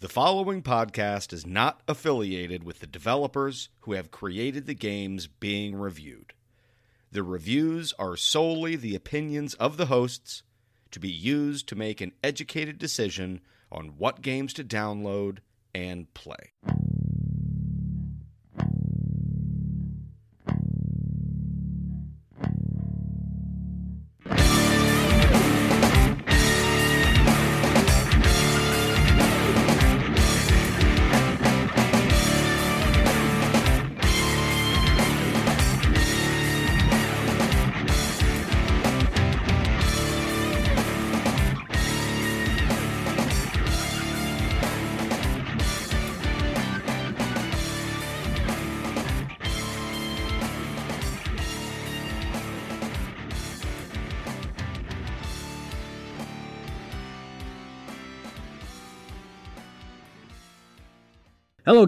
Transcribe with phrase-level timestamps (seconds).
[0.00, 5.74] The following podcast is not affiliated with the developers who have created the games being
[5.74, 6.34] reviewed.
[7.12, 10.42] The reviews are solely the opinions of the hosts
[10.90, 13.40] to be used to make an educated decision
[13.72, 15.38] on what games to download
[15.74, 16.52] and play.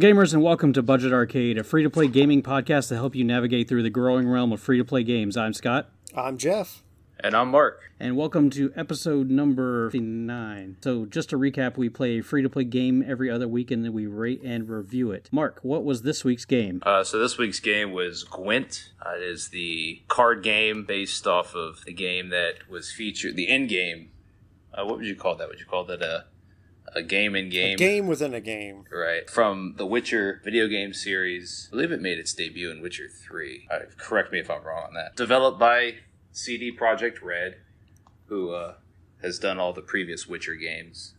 [0.01, 3.17] Hello, gamers, and welcome to Budget Arcade, a free to play gaming podcast to help
[3.17, 5.37] you navigate through the growing realm of free to play games.
[5.37, 5.91] I'm Scott.
[6.15, 6.85] I'm Jeff.
[7.19, 7.81] And I'm Mark.
[7.99, 10.77] And welcome to episode number 59.
[10.85, 13.85] So, just to recap, we play a free to play game every other week and
[13.85, 15.29] then we rate and review it.
[15.33, 16.81] Mark, what was this week's game?
[16.87, 18.93] Uh, so, this week's game was Gwent.
[19.05, 23.49] Uh, it is the card game based off of the game that was featured, the
[23.49, 24.11] end game.
[24.73, 25.49] Uh, what would you call that?
[25.49, 26.27] Would you call that a
[26.95, 27.75] a game in game.
[27.75, 28.85] A game within a game.
[28.91, 29.29] Right.
[29.29, 31.69] From the Witcher video game series.
[31.71, 33.69] I believe it made its debut in Witcher 3.
[33.71, 35.17] Uh, correct me if I'm wrong on that.
[35.17, 35.95] Developed by
[36.33, 37.57] CD Projekt Red,
[38.27, 38.75] who uh,
[39.23, 41.15] has done all the previous Witcher games.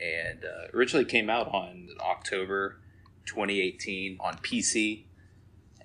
[0.00, 2.80] And uh, originally came out on October
[3.26, 5.04] 2018 on PC.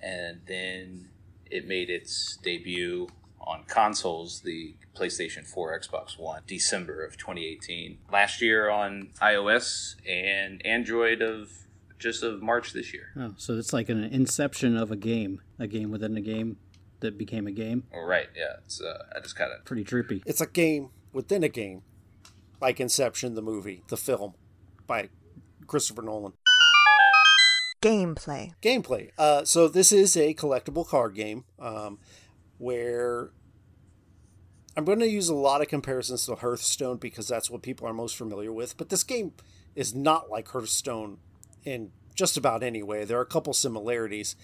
[0.02, 1.10] And then
[1.50, 3.08] it made its debut
[3.48, 7.98] on consoles, the PlayStation 4, Xbox One, December of 2018.
[8.12, 11.50] Last year on iOS and Android of
[11.98, 13.08] just of March this year.
[13.16, 16.58] Oh, so it's like an inception of a game, a game within a game
[17.00, 17.84] that became a game.
[17.94, 18.28] Oh, right.
[18.36, 18.56] Yeah.
[18.64, 20.22] It's uh, I just kind of pretty trippy.
[20.26, 21.82] It's a game within a game,
[22.60, 24.34] like Inception, the movie, the film,
[24.86, 25.08] by
[25.66, 26.34] Christopher Nolan.
[27.80, 28.52] Gameplay.
[28.60, 29.10] Gameplay.
[29.16, 31.98] Uh, so this is a collectible card game um,
[32.58, 33.30] where
[34.78, 37.92] I'm going to use a lot of comparisons to Hearthstone because that's what people are
[37.92, 38.76] most familiar with.
[38.76, 39.32] But this game
[39.74, 41.18] is not like Hearthstone
[41.64, 43.04] in just about any way.
[43.04, 44.36] There are a couple similarities,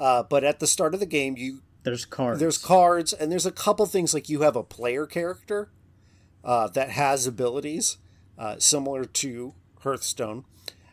[0.00, 2.40] uh, but at the start of the game, you there's cards.
[2.40, 5.70] There's cards, and there's a couple things like you have a player character
[6.42, 7.98] uh, that has abilities
[8.36, 10.46] uh, similar to Hearthstone.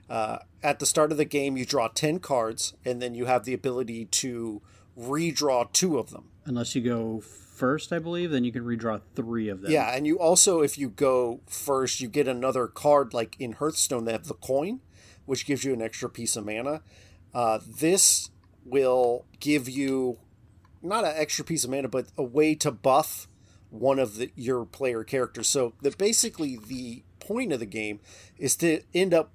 [0.08, 3.46] Uh, at the start of the game, you draw ten cards, and then you have
[3.46, 4.62] the ability to
[4.98, 6.30] redraw two of them.
[6.46, 9.72] Unless you go first, I believe, then you can redraw three of them.
[9.72, 14.06] Yeah, and you also, if you go first, you get another card like in Hearthstone.
[14.06, 14.82] They have the coin,
[15.26, 16.82] which gives you an extra piece of mana.
[17.34, 18.30] Uh, this
[18.66, 20.20] will give you
[20.82, 23.28] not an extra piece of mana, but a way to buff
[23.70, 25.48] one of the, your player characters.
[25.48, 28.00] So that basically the point of the game
[28.38, 29.32] is to end up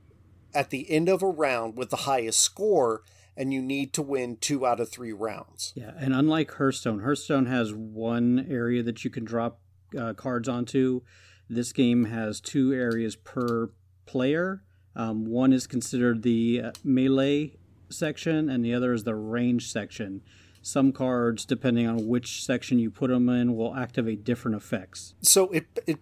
[0.55, 3.03] at the end of a round with the highest score
[3.39, 5.73] and you need to win two out of three rounds.
[5.77, 9.61] Yeah, and unlike Hearthstone, Hearthstone has one area that you can drop
[9.99, 11.03] uh, cards onto.
[11.49, 13.71] This game has two areas per
[14.05, 14.65] player.
[14.97, 17.55] Um, one is considered the uh, melee
[17.89, 20.23] section, and the other is the range section.
[20.61, 25.15] Some cards, depending on which section you put them in, will activate different effects.
[25.23, 26.01] So it it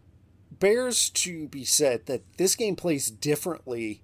[0.59, 4.03] bears to be said that this game plays differently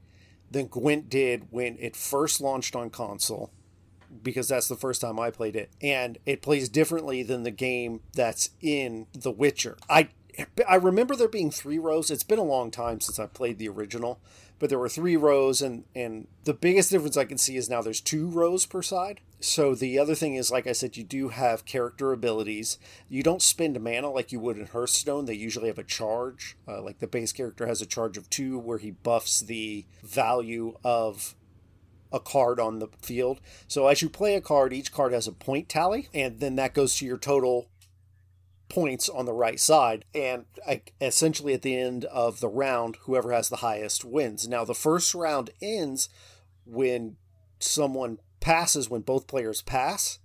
[0.53, 3.51] than Gwent did when it first launched on console,
[4.23, 8.01] because that's the first time I played it, and it plays differently than the game
[8.15, 9.77] that's in The Witcher.
[9.89, 10.09] I
[10.67, 12.11] I remember there being three rows.
[12.11, 14.19] It's been a long time since I played the original,
[14.59, 17.83] but there were three rows, and and the biggest difference I can see is now
[17.83, 19.21] there's two rows per side.
[19.43, 22.79] So the other thing is, like I said, you do have character abilities.
[23.09, 25.25] You don't spend mana like you would in Hearthstone.
[25.25, 26.57] They usually have a charge.
[26.67, 30.77] Uh, like the base character has a charge of two, where he buffs the value
[30.85, 31.35] of
[32.13, 33.41] a card on the field.
[33.67, 36.73] So as you play a card, each card has a point tally, and then that
[36.73, 37.69] goes to your total
[38.69, 40.05] points on the right side.
[40.15, 44.47] And I, essentially, at the end of the round, whoever has the highest wins.
[44.47, 46.09] Now, the first round ends
[46.65, 47.17] when
[47.59, 50.19] someone passes, when both players pass.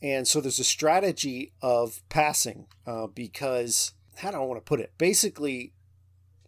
[0.00, 4.80] And so there's a strategy of passing uh, because, how do I want to put
[4.80, 4.92] it?
[4.96, 5.74] Basically,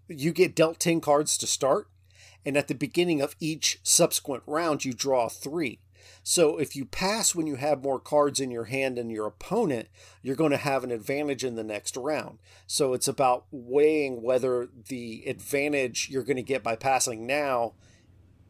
[0.09, 1.89] you get dealt 10 cards to start.
[2.47, 5.81] And at the beginning of each subsequent round, you draw three.
[6.23, 9.89] So if you pass when you have more cards in your hand than your opponent,
[10.23, 12.39] you're going to have an advantage in the next round.
[12.67, 17.75] So it's about weighing whether the advantage you're going to get by passing now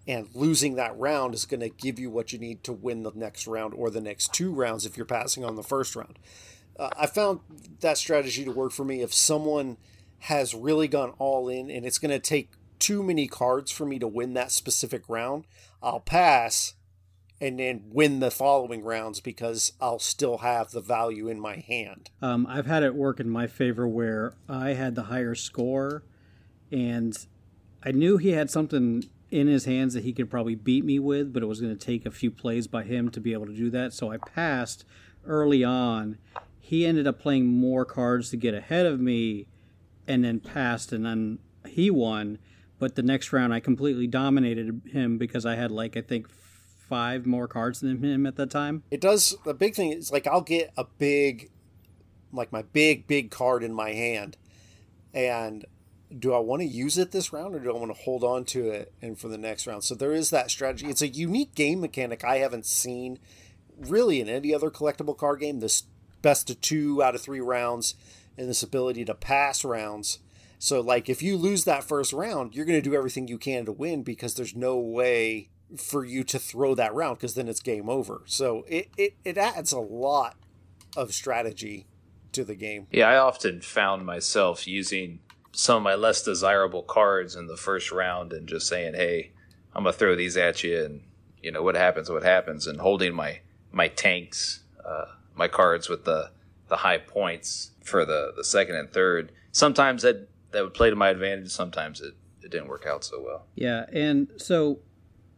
[0.06, 3.12] and losing that round is going to give you what you need to win the
[3.14, 6.18] next round or the next two rounds if you're passing on the first round.
[6.78, 7.40] Uh, I found
[7.80, 9.76] that strategy to work for me if someone
[10.20, 13.98] has really gone all in and it's going to take too many cards for me
[13.98, 15.44] to win that specific round,
[15.82, 16.74] I'll pass
[17.40, 22.10] and then win the following rounds because I'll still have the value in my hand.
[22.22, 26.04] Um, I've had it work in my favor where I had the higher score
[26.70, 27.16] and
[27.82, 31.32] I knew he had something in his hands that he could probably beat me with,
[31.32, 33.54] but it was going to take a few plays by him to be able to
[33.54, 33.92] do that.
[33.92, 34.84] So I passed
[35.26, 36.18] early on.
[36.60, 39.46] He ended up playing more cards to get ahead of me
[40.06, 42.38] and then passed, and then he won.
[42.78, 46.28] But the next round, I completely dominated him because I had, like, I think
[46.88, 48.82] five more cards than him at that time.
[48.90, 49.36] It does.
[49.44, 51.50] The big thing is, like, I'll get a big,
[52.32, 54.36] like, my big, big card in my hand.
[55.12, 55.64] And
[56.18, 58.44] do I want to use it this round or do I want to hold on
[58.46, 59.84] to it and for the next round?
[59.84, 60.86] So there is that strategy.
[60.86, 63.18] It's a unique game mechanic I haven't seen
[63.76, 65.60] really in any other collectible card game.
[65.60, 65.84] This
[66.22, 67.94] best of two out of three rounds
[68.38, 70.20] and this ability to pass rounds.
[70.58, 73.64] So like if you lose that first round, you're going to do everything you can
[73.66, 77.60] to win because there's no way for you to throw that round because then it's
[77.60, 78.22] game over.
[78.26, 80.36] So it, it, it adds a lot
[80.96, 81.86] of strategy
[82.32, 82.86] to the game.
[82.90, 85.20] Yeah, I often found myself using
[85.54, 89.32] some of my less desirable cards in the first round and just saying, "Hey,
[89.72, 91.02] I'm gonna throw these at you," and
[91.42, 93.40] you know what happens, what happens, and holding my
[93.72, 96.30] my tanks, uh, my cards with the
[96.68, 99.32] the high points for the the second and third.
[99.52, 101.50] Sometimes that that would play to my advantage.
[101.50, 103.46] Sometimes it it didn't work out so well.
[103.54, 104.80] Yeah, and so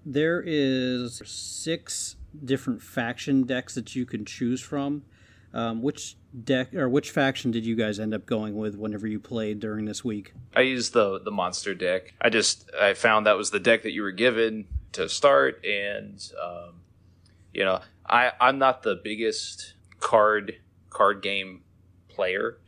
[0.04, 5.02] there is six different faction decks that you can choose from.
[5.54, 9.18] Um, which deck or which faction did you guys end up going with whenever you
[9.18, 10.34] played during this week?
[10.54, 12.14] I used the the monster deck.
[12.20, 16.22] I just I found that was the deck that you were given to start, and
[16.42, 16.80] um,
[17.54, 20.56] you know I I'm not the biggest card
[20.90, 21.62] card game
[22.08, 22.58] player,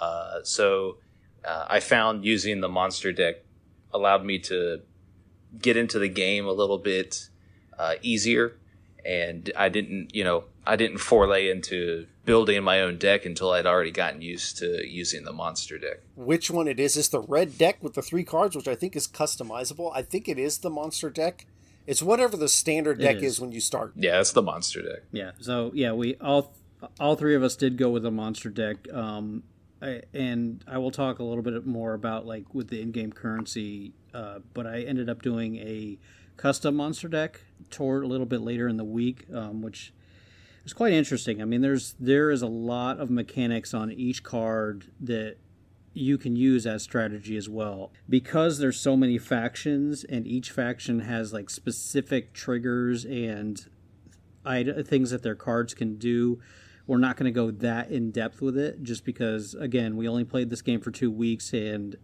[0.00, 0.98] uh, so
[1.44, 3.36] uh, I found using the monster deck
[3.92, 4.82] allowed me to
[5.60, 7.28] get into the game a little bit
[7.78, 8.56] uh, easier,
[9.06, 13.66] and I didn't you know I didn't foray into building my own deck until I'd
[13.66, 16.00] already gotten used to using the monster deck.
[16.16, 16.96] Which one it is?
[16.96, 19.92] Is the red deck with the three cards, which I think is customizable.
[19.94, 21.46] I think it is the monster deck.
[21.86, 23.34] It's whatever the standard deck is.
[23.34, 23.40] is.
[23.40, 23.92] when you start.
[23.94, 25.02] Yeah, it's the monster deck.
[25.12, 25.30] Yeah.
[25.40, 26.52] So yeah, we all
[26.98, 28.92] all three of us did go with the monster deck.
[28.92, 29.44] Um,
[29.80, 33.92] I, and I will talk a little bit more about like with the in-game currency.
[34.12, 35.98] Uh, but I ended up doing a
[36.36, 37.40] custom monster deck
[37.70, 39.92] tour a little bit later in the week, um, which
[40.64, 41.40] is quite interesting.
[41.40, 45.36] I mean, there's there is a lot of mechanics on each card that
[45.96, 51.00] you can use as strategy as well because there's so many factions and each faction
[51.00, 53.66] has like specific triggers and
[54.84, 56.38] things that their cards can do
[56.86, 60.22] we're not going to go that in depth with it just because again we only
[60.22, 61.96] played this game for two weeks and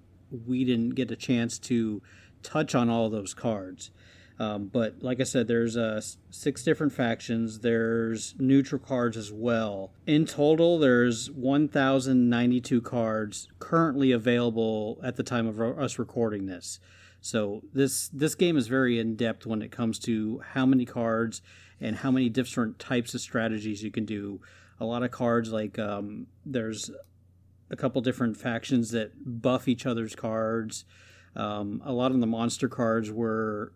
[0.46, 2.00] we didn't get a chance to
[2.43, 3.90] touch on all those cards
[4.38, 6.00] um, but like I said, there's uh,
[6.31, 7.61] six different factions.
[7.61, 9.93] There's neutral cards as well.
[10.06, 16.81] In total, there's 1,092 cards currently available at the time of us recording this.
[17.20, 21.40] So this this game is very in depth when it comes to how many cards
[21.80, 24.40] and how many different types of strategies you can do.
[24.80, 26.90] A lot of cards like um, there's
[27.71, 30.85] a couple different factions that buff each other's cards.
[31.37, 33.73] Um, a lot of the monster cards were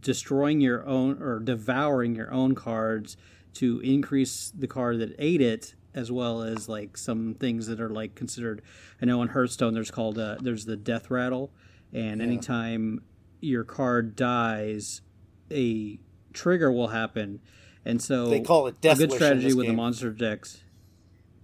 [0.00, 3.16] destroying your own or devouring your own cards
[3.54, 7.88] to increase the card that ate it as well as like some things that are
[7.88, 8.62] like considered
[9.00, 11.52] i know in hearthstone there's called uh, there's the death rattle
[11.92, 12.26] and yeah.
[12.26, 13.02] anytime
[13.40, 15.02] your card dies
[15.50, 15.98] a
[16.32, 17.40] trigger will happen
[17.84, 19.72] and so they call it death a good strategy with game.
[19.72, 20.64] the monster decks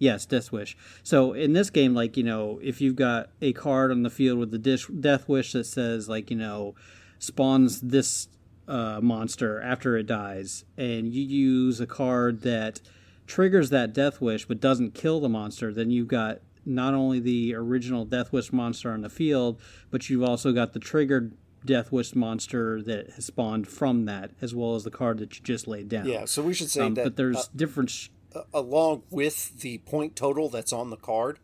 [0.01, 0.79] Yes, Death Wish.
[1.03, 4.39] So in this game, like you know, if you've got a card on the field
[4.39, 6.75] with the dish, Death Wish that says like you know,
[7.21, 8.27] spawns this
[8.67, 12.81] uh, monster after it dies, and you use a card that
[13.27, 17.55] triggers that death wish but doesn't kill the monster, then you've got not only the
[17.55, 19.61] original death wish monster on the field,
[19.91, 24.55] but you've also got the triggered death wish monster that has spawned from that, as
[24.55, 26.07] well as the card that you just laid down.
[26.07, 27.05] Yeah, so we should say um, that.
[27.05, 27.91] But there's uh, different.
[27.91, 28.09] Sh-
[28.55, 31.39] along with the point total that's on the card,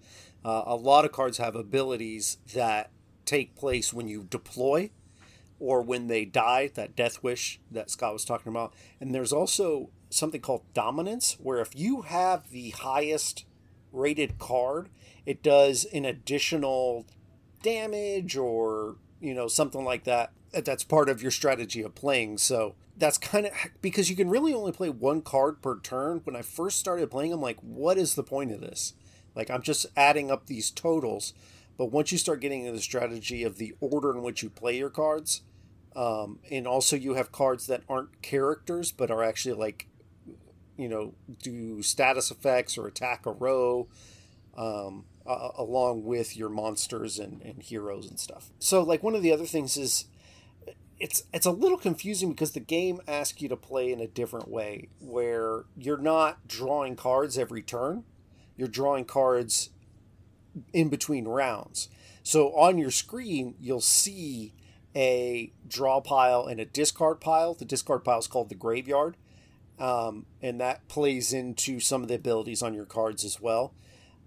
[0.45, 2.91] uh, a lot of cards have abilities that
[3.25, 4.91] take place when you deploy
[5.59, 8.75] or when they die, that death wish that Scott was talking about.
[9.01, 13.45] And there's also something called dominance, where if you have the highest
[13.93, 14.89] rated card,
[15.25, 17.07] it does an additional
[17.63, 20.33] damage or, you know, something like that.
[20.53, 22.39] That's part of your strategy of playing.
[22.39, 26.21] So that's kind of because you can really only play one card per turn.
[26.25, 28.95] When I first started playing, I'm like, what is the point of this?
[29.35, 31.35] Like, I'm just adding up these totals.
[31.77, 34.77] But once you start getting into the strategy of the order in which you play
[34.77, 35.43] your cards,
[35.95, 39.89] um, and also you have cards that aren't characters but are actually like,
[40.77, 43.89] you know, do status effects or attack a row,
[44.57, 48.51] um, uh, along with your monsters and, and heroes and stuff.
[48.59, 50.07] So, like, one of the other things is
[50.99, 54.49] it's it's a little confusing because the game asks you to play in a different
[54.49, 58.05] way where you're not drawing cards every turn
[58.57, 59.71] you're drawing cards
[60.73, 61.89] in between rounds
[62.23, 64.55] so on your screen you'll see
[64.95, 69.17] a draw pile and a discard pile the discard pile is called the graveyard
[69.79, 73.75] um, and that plays into some of the abilities on your cards as well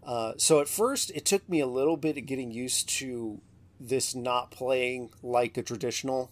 [0.04, 3.42] uh, so at first it took me a little bit of getting used to
[3.80, 6.32] this not playing like a traditional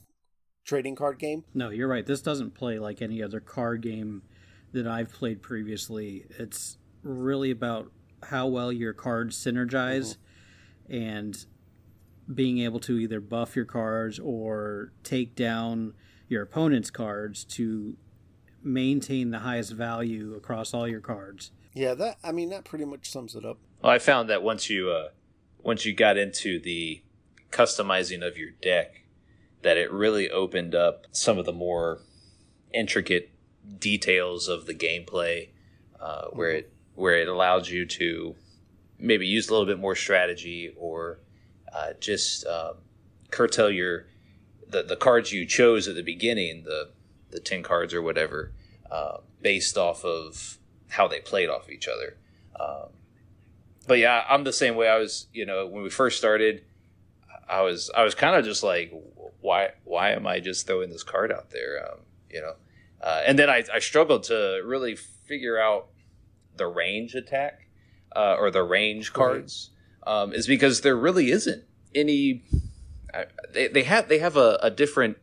[0.68, 1.46] trading card game.
[1.54, 2.06] No, you're right.
[2.06, 4.22] This doesn't play like any other card game
[4.74, 6.26] that I've played previously.
[6.38, 7.92] It's really about
[8.30, 10.18] how well your cards synergize
[10.90, 10.94] mm-hmm.
[10.94, 11.46] and
[12.34, 15.94] being able to either buff your cards or take down
[16.28, 17.96] your opponent's cards to
[18.62, 21.52] maintain the highest value across all your cards.
[21.74, 23.60] Yeah, that I mean that pretty much sums it up.
[23.82, 25.10] Well, I found that once you uh,
[25.60, 27.02] once you got into the
[27.52, 29.04] customizing of your deck,
[29.62, 32.00] that it really opened up some of the more
[32.74, 33.32] intricate
[33.80, 35.50] details of the gameplay,
[36.00, 38.36] uh, where it where it allows you to
[38.98, 41.20] maybe use a little bit more strategy or
[41.72, 42.74] uh, just um,
[43.30, 44.08] curtail your
[44.68, 46.90] the, the cards you chose at the beginning, the
[47.30, 48.52] the ten cards or whatever,
[48.92, 50.58] uh, based off of
[50.90, 52.18] how they played off of each other.
[52.60, 52.90] Um,
[53.86, 54.90] but yeah, I'm the same way.
[54.90, 56.64] I was, you know, when we first started,
[57.48, 58.92] I was I was kind of just like,
[59.40, 61.88] why why am I just throwing this card out there?
[61.88, 62.00] Um,
[62.30, 62.56] you know,
[63.02, 65.90] uh, and then I, I struggled to really figure out
[66.58, 67.68] the range attack
[68.16, 69.72] uh, or the range cards
[70.06, 72.44] um, is because there really isn't any.
[73.14, 73.24] Uh,
[73.54, 75.18] they, they have they have a, a different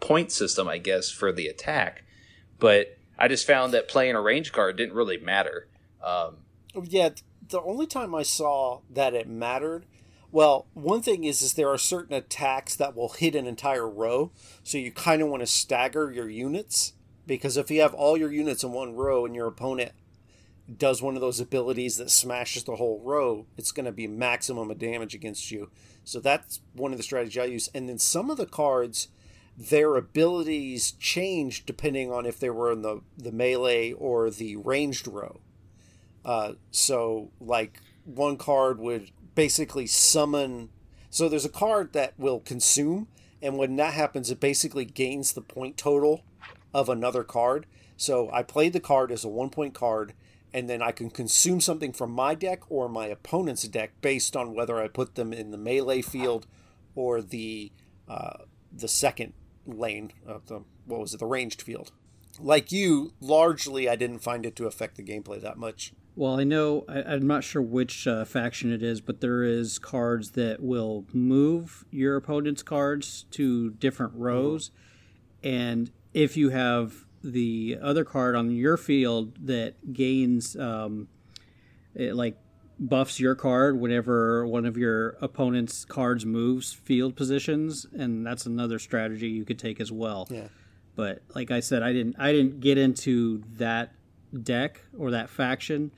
[0.00, 2.04] point system, I guess, for the attack,
[2.58, 5.68] but I just found that playing a range card didn't really matter.
[6.02, 6.38] Um,
[6.84, 7.10] yeah,
[7.48, 9.86] the only time I saw that it mattered
[10.30, 14.30] well, one thing is is there are certain attacks that will hit an entire row,
[14.62, 16.92] so you kind of want to stagger your units
[17.26, 19.92] because if you have all your units in one row and your opponent
[20.76, 24.70] does one of those abilities that smashes the whole row, it's going to be maximum
[24.70, 25.70] of damage against you.
[26.04, 27.70] So that's one of the strategies I use.
[27.74, 29.08] And then some of the cards,
[29.56, 35.06] their abilities change depending on if they were in the, the melee or the ranged
[35.08, 35.40] row.
[36.24, 40.68] Uh, so, like, one card would basically summon.
[41.10, 43.08] So there's a card that will consume,
[43.40, 46.22] and when that happens, it basically gains the point total
[46.74, 47.66] of another card.
[47.96, 50.12] So I played the card as a one point card,
[50.52, 54.54] and then I can consume something from my deck or my opponent's deck based on
[54.54, 56.46] whether I put them in the melee field
[56.94, 57.72] or the
[58.08, 59.34] uh, the second
[59.66, 61.92] lane of the what was it the ranged field.
[62.40, 65.92] Like you, largely I didn't find it to affect the gameplay that much.
[66.16, 69.78] Well, I know I, am not sure which uh, faction it is, but there is
[69.78, 74.22] cards that will move your opponent's cards to different mm-hmm.
[74.22, 74.70] rows,
[75.44, 75.48] mm-hmm.
[75.48, 81.08] and if you have the other card on your field that gains, um,
[81.94, 82.36] it like
[82.78, 88.78] buffs your card whenever one of your opponent's cards moves field positions, and that's another
[88.78, 90.26] strategy you could take as well.
[90.30, 90.48] Yeah.
[90.94, 93.92] But like I said, I didn't I didn't get into that
[94.42, 95.90] deck or that faction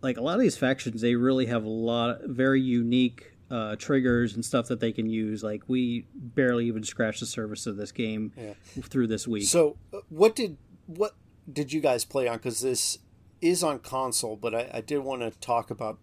[0.00, 4.34] like a lot of these factions, they really have a lot very unique uh, triggers
[4.34, 5.42] and stuff that they can use.
[5.42, 8.54] Like we barely even scratched the surface of this game yeah.
[8.82, 9.44] through this week.
[9.44, 11.14] So, uh, what did what
[11.50, 12.36] did you guys play on?
[12.36, 12.98] Because this
[13.40, 15.98] is on console, but I, I did want to talk about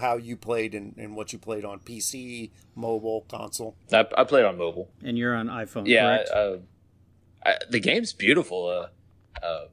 [0.00, 3.74] how you played and, and what you played on PC, mobile, console.
[3.92, 5.86] I, I played on mobile, and you're on iPhone.
[5.86, 6.56] Yeah, uh,
[7.44, 8.66] I, the game's beautiful.
[8.66, 9.66] Uh, uh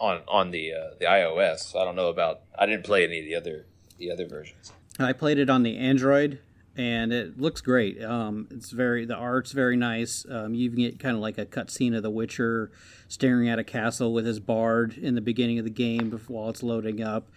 [0.00, 1.76] on on the uh, the iOS.
[1.76, 2.40] I don't know about.
[2.58, 3.66] I didn't play any of the other
[3.98, 4.72] the other versions.
[4.98, 6.40] I played it on the Android,
[6.76, 8.02] and it looks great.
[8.02, 10.24] Um, it's very the art's very nice.
[10.30, 12.70] Um, you even get kind of like a cutscene of The Witcher
[13.08, 16.62] staring at a castle with his bard in the beginning of the game while it's
[16.62, 17.28] loading up.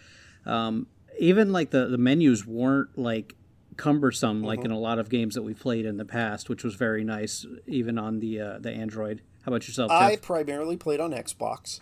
[0.45, 0.87] Um,
[1.19, 3.35] even like the the menus weren't like
[3.77, 4.45] cumbersome mm-hmm.
[4.45, 7.03] like in a lot of games that we played in the past, which was very
[7.03, 9.21] nice, even on the uh, the Android.
[9.43, 9.91] How about yourself?
[9.91, 11.81] I primarily played on Xbox,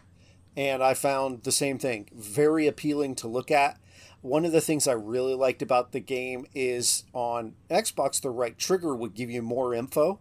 [0.56, 3.78] and I found the same thing very appealing to look at.
[4.22, 8.58] One of the things I really liked about the game is on Xbox, the right
[8.58, 10.20] trigger would give you more info.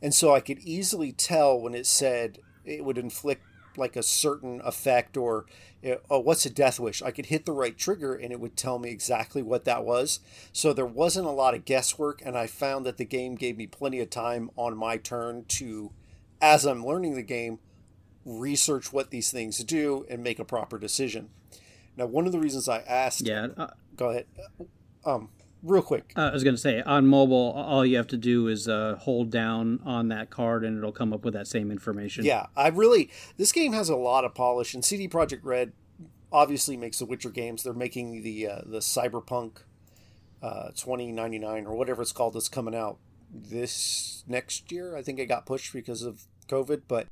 [0.00, 3.42] And so I could easily tell when it said it would inflict
[3.76, 5.46] like a certain effect or
[6.10, 7.02] oh what's a death wish?
[7.02, 10.20] I could hit the right trigger and it would tell me exactly what that was.
[10.52, 13.66] So there wasn't a lot of guesswork and i found that the game gave me
[13.66, 15.92] plenty of time on my turn to
[16.40, 17.58] as i'm learning the game
[18.24, 21.30] research what these things do and make a proper decision
[21.98, 24.26] now one of the reasons i asked yeah uh, go ahead
[25.04, 25.28] um
[25.62, 26.12] real quick.
[26.16, 28.96] Uh, I was going to say on mobile, all you have to do is uh,
[29.00, 32.24] hold down on that card, and it'll come up with that same information.
[32.24, 35.72] Yeah, I really this game has a lot of polish, and CD Projekt Red
[36.32, 37.62] obviously makes the Witcher games.
[37.62, 39.58] They're making the uh, the Cyberpunk
[40.42, 42.98] uh, twenty ninety nine or whatever it's called that's coming out
[43.32, 44.96] this next year.
[44.96, 47.08] I think it got pushed because of COVID, but.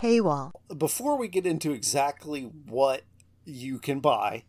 [0.00, 0.52] Paywall.
[0.76, 3.02] Before we get into exactly what
[3.44, 4.44] you can buy,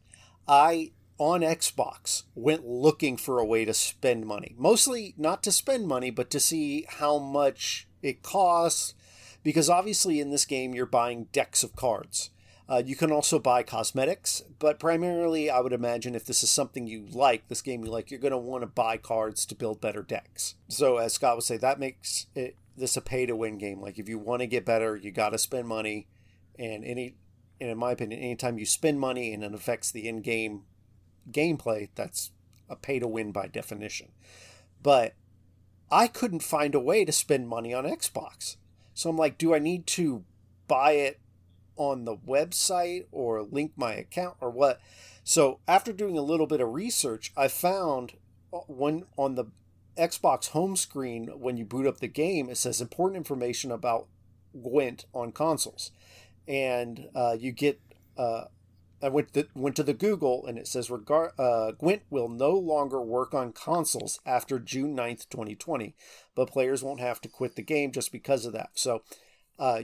[0.48, 4.54] I on Xbox went looking for a way to spend money.
[4.58, 8.94] Mostly not to spend money, but to see how much it costs.
[9.44, 12.32] Because obviously, in this game, you're buying decks of cards.
[12.68, 16.88] Uh, you can also buy cosmetics, but primarily, I would imagine if this is something
[16.88, 19.80] you like, this game you like, you're going to want to buy cards to build
[19.80, 20.56] better decks.
[20.68, 23.82] So, as Scott would say, that makes it this a pay to win game.
[23.82, 26.08] Like, if you want to get better, you got to spend money.
[26.58, 27.16] And any,
[27.60, 30.64] and in my opinion, anytime you spend money and it affects the in game
[31.30, 32.32] gameplay, that's
[32.70, 34.12] a pay to win by definition.
[34.82, 35.16] But
[35.92, 38.58] I couldn't find a way to spend money on Xbox.
[38.94, 40.24] So I'm like, do I need to
[40.68, 41.20] buy it
[41.76, 44.80] on the website or link my account or what?
[45.24, 48.14] So after doing a little bit of research, I found
[48.54, 49.46] uh, one on the
[49.98, 54.08] Xbox home screen when you boot up the game, it says important information about
[54.62, 55.92] Gwent on consoles,
[56.48, 57.80] and uh, you get
[58.18, 58.46] uh,
[59.02, 62.52] I went to, went to the Google and it says regard, uh, Gwent will no
[62.52, 65.96] longer work on consoles after June 9th, 2020,
[66.34, 68.72] but players won't have to quit the game just because of that.
[68.74, 69.04] So,
[69.60, 69.84] uh,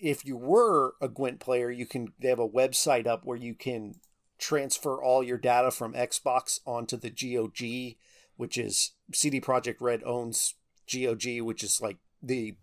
[0.00, 3.54] if you were a Gwent player, you can they have a website up where you
[3.54, 3.96] can
[4.38, 7.96] transfer all your data from Xbox onto the GOG,
[8.36, 10.54] which is CD Projekt Red owns
[10.92, 12.56] GOG, which is like the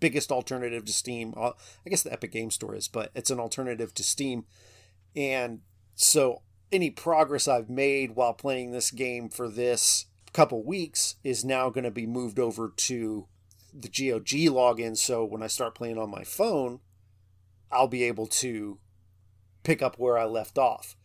[0.00, 1.34] biggest alternative to Steam.
[1.36, 1.52] Uh,
[1.84, 4.44] I guess the Epic Game Store is, but it's an alternative to Steam
[5.16, 5.60] and
[5.94, 11.70] so any progress I've made while playing this game for this couple weeks is now
[11.70, 13.26] going to be moved over to
[13.72, 14.96] the GOG login.
[14.96, 16.80] So when I start playing on my phone,
[17.72, 18.78] I'll be able to
[19.62, 20.96] pick up where I left off.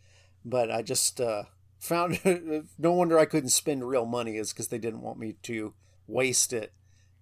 [0.44, 1.44] But I just uh,
[1.84, 2.20] found
[2.78, 5.74] no wonder I couldn't spend real money is because they didn't want me to
[6.06, 6.72] waste it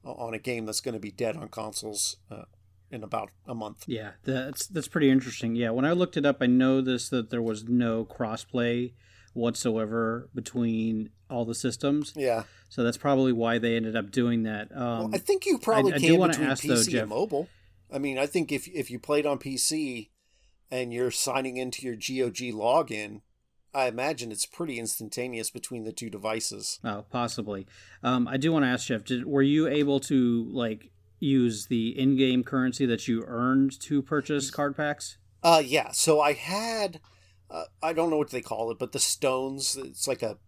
[0.05, 2.45] on a game that's going to be dead on consoles uh,
[2.91, 3.85] in about a month.
[3.87, 5.55] Yeah, that's that's pretty interesting.
[5.55, 8.93] Yeah, when I looked it up, I noticed that there was no crossplay
[9.35, 12.13] whatsoever between all the systems.
[12.15, 12.45] Yeah.
[12.69, 14.71] So that's probably why they ended up doing that.
[14.75, 17.49] Um, well, I think you probably I, can I between ask, PC though, and mobile.
[17.93, 20.11] I mean, I think if if you played on PC
[20.71, 23.21] and you're signing into your GOG login,
[23.75, 26.79] I imagine it's pretty instantaneous between the two devices.
[26.85, 27.67] Oh, possibly.
[28.03, 31.99] Um, I do want to ask Jeff, did, were you able to like use the
[31.99, 35.17] in-game currency that you earned to purchase card packs?
[35.43, 35.91] Uh, yeah.
[35.93, 37.01] So I had,
[37.51, 39.77] uh, I don't know what they call it, but the stones.
[39.77, 40.39] It's like a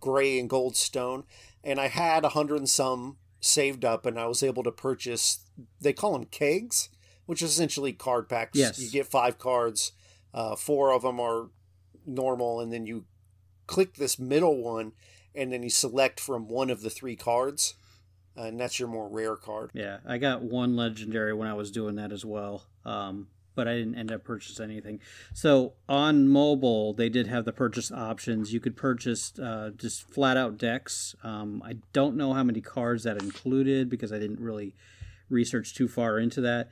[0.00, 1.24] gray and gold stone,
[1.62, 5.44] and I had a hundred and some saved up, and I was able to purchase.
[5.80, 6.88] They call them kegs,
[7.26, 8.58] which is essentially card packs.
[8.58, 8.78] Yes.
[8.78, 9.92] You get five cards.
[10.32, 11.50] Uh, four of them are
[12.06, 13.04] normal, and then you
[13.66, 14.92] click this middle one,
[15.34, 17.74] and then you select from one of the three cards
[18.38, 19.70] uh, and that's your more rare card.
[19.72, 23.74] Yeah, I got one legendary when I was doing that as well, um, but I
[23.74, 25.00] didn't end up purchasing anything.
[25.32, 28.52] So on mobile, they did have the purchase options.
[28.52, 31.14] You could purchase uh, just flat out decks.
[31.24, 34.74] Um, I don't know how many cards that included because I didn't really
[35.30, 36.68] research too far into that,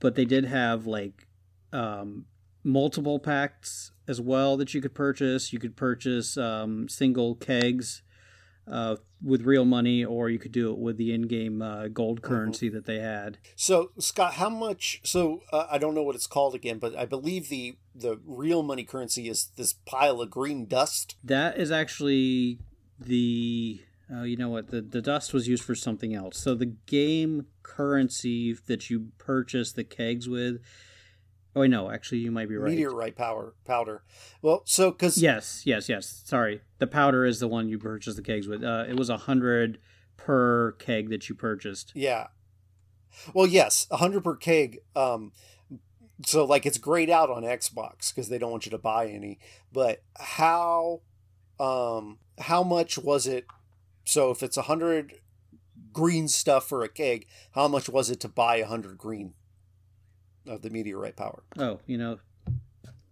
[0.00, 1.26] but they did have like
[1.72, 2.26] um,
[2.66, 5.52] multiple packs as well that you could purchase.
[5.52, 8.02] You could purchase um, single kegs
[8.70, 12.34] uh, with real money, or you could do it with the in-game uh, gold mm-hmm.
[12.34, 12.76] currency mm-hmm.
[12.76, 13.38] that they had.
[13.54, 15.00] So, Scott, how much?
[15.04, 18.62] So, uh, I don't know what it's called again, but I believe the the real
[18.62, 21.16] money currency is this pile of green dust.
[21.24, 22.58] That is actually
[22.98, 23.82] the.
[24.08, 24.70] Uh, you know what?
[24.70, 26.38] The the dust was used for something else.
[26.38, 30.60] So the game currency that you purchase the kegs with
[31.56, 32.70] Oh no, actually, you might be right.
[32.70, 34.04] Meteorite power powder.
[34.42, 36.22] Well, so because Yes, yes, yes.
[36.26, 38.62] Sorry, the powder is the one you purchased the kegs with.
[38.62, 39.78] Uh, it was a hundred
[40.18, 41.92] per keg that you purchased.
[41.94, 42.26] yeah,
[43.32, 44.80] well, yes, a hundred per keg.
[44.94, 45.32] Um,
[46.26, 49.38] so like it's grayed out on Xbox because they don't want you to buy any.
[49.72, 51.00] But how,
[51.58, 53.46] um, how much was it?
[54.04, 55.20] So if it's a hundred
[55.92, 59.32] green stuff for a keg, how much was it to buy a hundred green
[60.48, 61.42] of the meteorite power?
[61.58, 62.18] Oh, you know,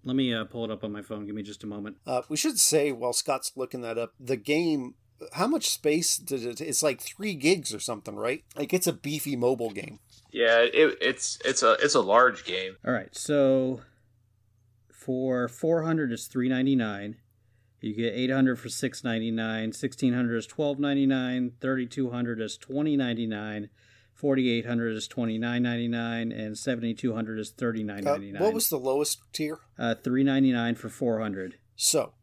[0.05, 1.27] let me uh, pull it up on my phone.
[1.27, 1.97] Give me just a moment.
[2.07, 4.94] Uh, we should say while Scott's looking that up, the game.
[5.35, 6.61] How much space did it?
[6.61, 8.44] It's like three gigs or something, right?
[8.57, 10.01] Like it's a beefy mobile game.
[10.33, 12.77] Yeah, it, it's it's a it's a large game.
[12.85, 13.81] All right, so
[14.90, 17.16] for four hundred is three ninety nine.
[17.81, 19.73] You get eight hundred for six ninety nine.
[19.73, 21.53] Sixteen hundred is twelve ninety nine.
[21.61, 23.68] Thirty two hundred is twenty ninety nine.
[24.14, 28.40] Forty eight hundred is twenty nine ninety nine, and seventy two hundred is 39.99.
[28.40, 29.59] Uh, what was the lowest tier?
[29.79, 31.59] uh, three ninety nine for four hundred?
[31.77, 32.14] So,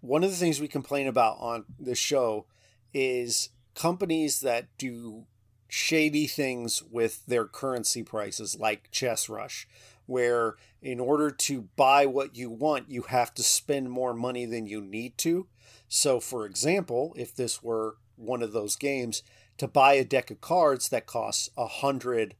[0.00, 2.46] one of the things we complain about on this show
[2.94, 5.26] is companies that do
[5.68, 9.68] shady things with their currency prices, like Chess Rush,
[10.06, 14.66] where in order to buy what you want, you have to spend more money than
[14.66, 15.46] you need to.
[15.88, 19.22] So, for example, if this were one of those games,
[19.58, 22.34] to buy a deck of cards that costs a hundred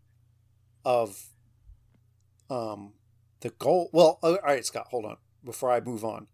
[0.84, 1.26] of
[2.48, 2.92] um
[3.40, 3.90] the gold.
[3.92, 6.28] Well, all right, Scott, hold on before I move on.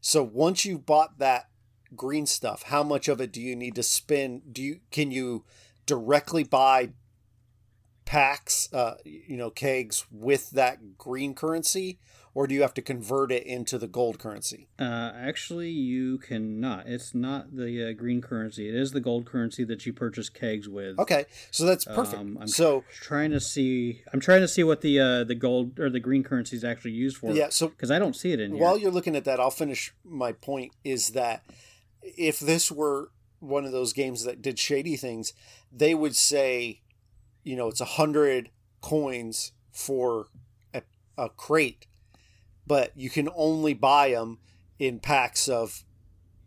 [0.00, 1.48] So once you've bought that
[1.96, 4.52] green stuff, how much of it do you need to spend?
[4.52, 5.44] Do you can you
[5.86, 6.90] directly buy
[8.04, 11.98] packs, uh, you know, kegs with that green currency,
[12.34, 14.68] or do you have to convert it into the gold currency?
[14.78, 16.86] Uh, actually, you cannot.
[16.86, 18.68] It's not the uh, green currency.
[18.68, 20.98] It is the gold currency that you purchase kegs with.
[20.98, 22.20] Okay, so that's perfect.
[22.20, 24.02] Um, I'm so trying to see.
[24.12, 26.92] I'm trying to see what the uh, the gold or the green currency is actually
[26.92, 27.32] used for.
[27.32, 28.62] yeah, so because I don't see it in here.
[28.62, 31.44] While you're looking at that, I'll finish my point is that
[32.02, 33.10] if this were
[33.40, 35.32] one of those games that did shady things,
[35.72, 36.82] they would say,
[37.44, 40.26] you know, it's a hundred coins for
[40.74, 40.82] a,
[41.16, 41.86] a crate,
[42.68, 44.38] but you can only buy them
[44.78, 45.84] in packs of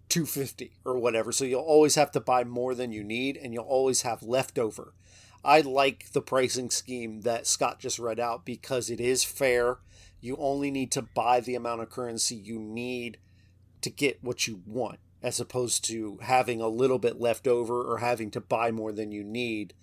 [0.09, 1.31] 250 or whatever.
[1.31, 4.93] So you'll always have to buy more than you need and you'll always have leftover.
[5.43, 9.79] I like the pricing scheme that Scott just read out because it is fair.
[10.19, 13.17] You only need to buy the amount of currency you need
[13.81, 17.97] to get what you want, as opposed to having a little bit left over or
[17.97, 19.73] having to buy more than you need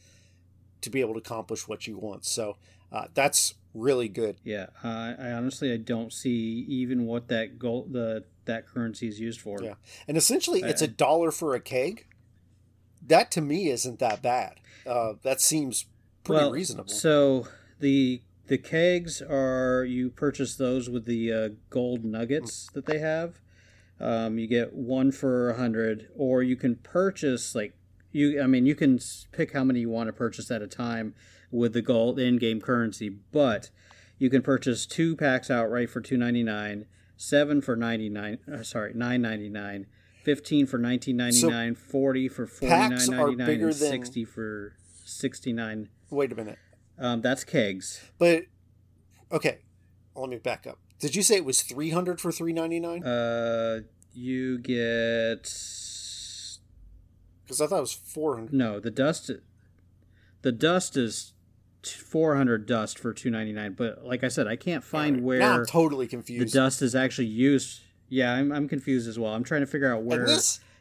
[0.82, 2.24] to be able to accomplish what you want.
[2.24, 2.56] So
[2.92, 4.36] uh, that's really good.
[4.44, 9.20] yeah, uh, I honestly I don't see even what that gold the that currency is
[9.20, 9.62] used for.
[9.62, 9.74] Yeah.
[10.06, 12.06] And essentially, it's a dollar for a keg.
[13.06, 14.60] That to me isn't that bad.
[14.86, 15.86] Uh, that seems
[16.24, 16.88] pretty well, reasonable.
[16.88, 17.46] So
[17.78, 23.40] the the kegs are you purchase those with the uh, gold nuggets that they have.
[24.00, 27.74] Um, you get one for a hundred, or you can purchase like
[28.12, 28.42] you.
[28.42, 28.98] I mean, you can
[29.32, 31.14] pick how many you want to purchase at a time
[31.50, 33.70] with the gold in-game currency, but
[34.18, 38.38] you can purchase two packs outright for two ninety nine, seven for ninety nine.
[38.52, 39.86] Uh, sorry, nine ninety nine.
[40.24, 44.74] 15 for 19.99 40 for packs are 49.99 bigger and than- 60 for
[45.06, 46.58] 69 Wait a minute.
[46.98, 48.02] um, that's kegs.
[48.18, 48.42] But
[49.32, 49.60] okay,
[50.14, 50.78] let me back up.
[50.98, 53.02] Did you say it was three hundred for three ninety nine?
[53.04, 53.80] Uh,
[54.12, 55.44] you get
[57.44, 58.52] Because I thought it was four hundred.
[58.52, 59.30] no the dust.
[60.42, 61.32] The dust is
[61.90, 63.72] four hundred dust for two ninety nine.
[63.72, 67.26] But like I said, I can't find Now where I'm totally the dust is actually
[67.26, 67.80] used.
[68.08, 69.34] Yeah, I'm, I'm confused as well.
[69.34, 70.26] I'm trying to figure out where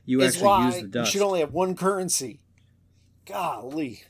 [0.06, 2.40] you actually use the dust you should only have one currency.
[3.26, 4.04] Golly.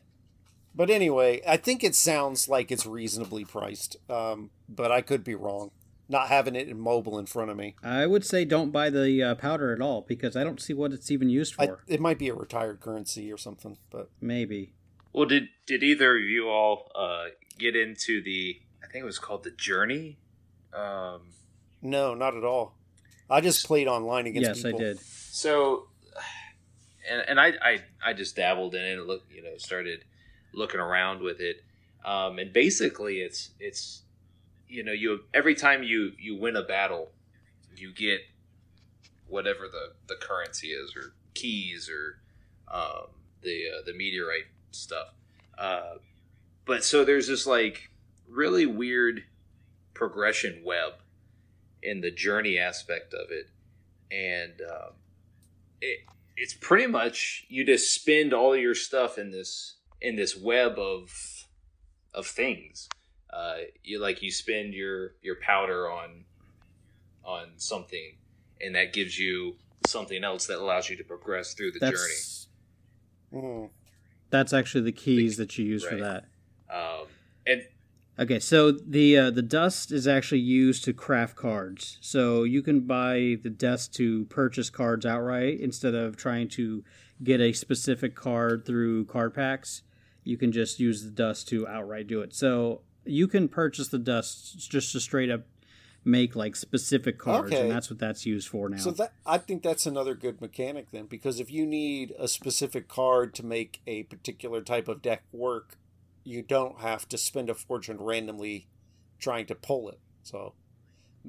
[0.75, 3.97] But anyway, I think it sounds like it's reasonably priced.
[4.11, 5.71] Um, but I could be wrong.
[6.07, 7.75] Not having it in mobile in front of me.
[7.83, 10.93] I would say don't buy the uh, powder at all because I don't see what
[10.93, 11.83] it's even used I, for.
[11.87, 14.73] it might be a retired currency or something, but Maybe.
[15.13, 17.25] Well, did did either of you all uh,
[17.57, 18.59] get into the?
[18.83, 20.17] I think it was called the Journey.
[20.73, 21.21] Um,
[21.81, 22.75] no, not at all.
[23.29, 24.79] I just played online against yes, people.
[24.79, 24.99] I did.
[24.99, 25.87] so,
[27.11, 28.97] and and I, I I just dabbled in it.
[28.99, 30.05] and Look, you know, started
[30.53, 31.63] looking around with it,
[32.05, 34.03] um, and basically, it's it's
[34.67, 37.11] you know, you every time you you win a battle,
[37.75, 38.21] you get
[39.27, 42.19] whatever the the currency is, or keys, or
[42.73, 43.07] um,
[43.41, 45.13] the uh, the meteorite stuff.
[45.57, 45.95] Uh,
[46.65, 47.89] but so there's this like
[48.29, 49.23] really weird
[49.93, 50.93] progression web
[51.81, 53.49] in the journey aspect of it,
[54.11, 54.93] and um,
[55.81, 55.99] it
[56.35, 61.45] it's pretty much you just spend all your stuff in this in this web of
[62.13, 62.89] of things
[63.31, 66.25] uh, you like you spend your your powder on
[67.23, 68.15] on something,
[68.61, 72.23] and that gives you something else that allows you to progress through the journey.
[73.33, 73.69] Mm.
[74.29, 76.25] That's actually the keys that you use for that.
[76.69, 77.07] Um,
[77.45, 77.63] and
[78.19, 81.99] Okay, so the uh, the dust is actually used to craft cards.
[82.01, 86.83] So you can buy the dust to purchase cards outright instead of trying to
[87.23, 89.83] get a specific card through card packs.
[90.23, 92.33] You can just use the dust to outright do it.
[92.33, 95.41] So you can purchase the dust just to straight up
[96.07, 97.61] make like specific cards, Okay.
[97.61, 98.77] and that's what that's used for now.
[98.77, 102.87] So that I think that's another good mechanic then, because if you need a specific
[102.87, 105.77] card to make a particular type of deck work,
[106.23, 108.67] you don't have to spend a fortune randomly
[109.19, 109.99] trying to pull it.
[110.23, 110.53] So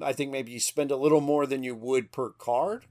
[0.01, 2.85] I think maybe you spend a little more than you would per card.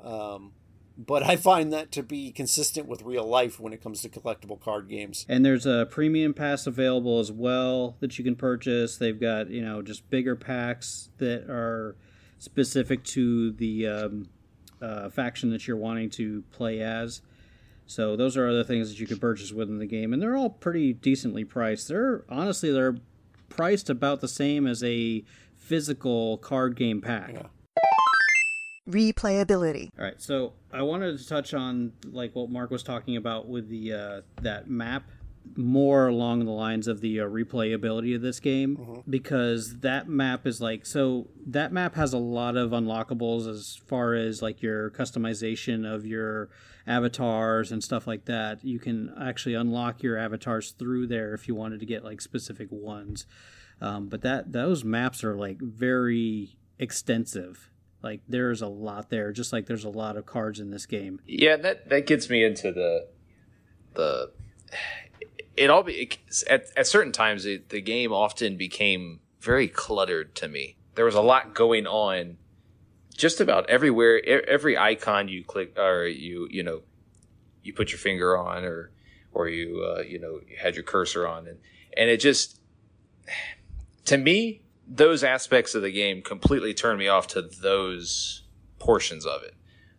[0.00, 0.52] Um,
[0.96, 4.60] but I find that to be consistent with real life when it comes to collectible
[4.60, 5.24] card games.
[5.28, 8.96] And there's a premium pass available as well that you can purchase.
[8.96, 11.96] They've got you know just bigger packs that are
[12.38, 14.28] specific to the um,
[14.80, 17.22] uh, faction that you're wanting to play as.
[17.86, 20.50] So those are other things that you can purchase within the game, and they're all
[20.50, 21.88] pretty decently priced.
[21.88, 22.96] They're honestly they're
[23.48, 25.24] priced about the same as a
[25.56, 27.32] physical card game pack.
[27.34, 27.42] Yeah.
[28.88, 29.90] Replayability.
[29.98, 33.68] All right, so I wanted to touch on like what Mark was talking about with
[33.68, 35.04] the uh, that map,
[35.56, 40.60] more along the lines of the uh, replayability of this game because that map is
[40.60, 45.90] like so that map has a lot of unlockables as far as like your customization
[45.90, 46.48] of your
[46.86, 48.64] avatars and stuff like that.
[48.64, 52.68] You can actually unlock your avatars through there if you wanted to get like specific
[52.70, 53.26] ones.
[53.80, 57.68] Um, but that those maps are like very extensive.
[58.02, 61.20] Like there's a lot there, just like there's a lot of cards in this game.
[61.26, 63.08] yeah, that that gets me into the
[63.94, 64.32] the
[65.56, 66.10] it all be
[66.48, 70.76] at at certain times it, the game often became very cluttered to me.
[70.94, 72.38] There was a lot going on
[73.16, 74.20] just about everywhere.
[74.24, 76.82] Every icon you click or you you know
[77.62, 78.90] you put your finger on or
[79.32, 81.58] or you uh, you know you had your cursor on and
[81.96, 82.60] and it just
[84.06, 88.42] to me those aspects of the game completely turned me off to those
[88.78, 89.54] portions of it.